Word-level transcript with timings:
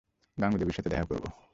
গাঙুদেবীর 0.37 0.73
সাথে 0.73 0.89
দেখা 0.89 1.05
করবো। 1.05 1.27